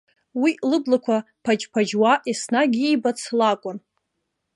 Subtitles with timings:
[0.41, 3.77] Уи лыблақәа ԥаџьԥаџьуа еснагь иибац лакәын.